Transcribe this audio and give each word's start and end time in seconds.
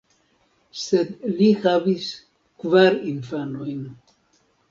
Sed 0.83 1.11
li 1.33 1.49
havis 1.65 2.09
kvar 2.63 2.99
infanojn. 3.13 3.87